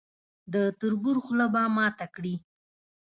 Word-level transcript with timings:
د 0.53 0.55
تربور 0.79 1.17
خوله 1.23 1.47
به 1.53 1.61
ماته 1.75 2.07
کړي. 2.15 2.35